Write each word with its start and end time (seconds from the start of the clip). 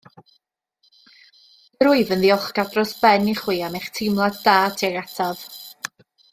Yn 1.83 1.89
wyf 1.91 2.13
yn 2.15 2.23
ddiolchgar 2.25 2.73
dros 2.73 2.95
ben 3.03 3.31
i 3.35 3.37
chwi 3.43 3.61
am 3.69 3.79
eich 3.81 3.93
teimlad 3.99 4.43
da 4.49 4.57
tuag 4.81 5.01
ataf. 5.07 5.49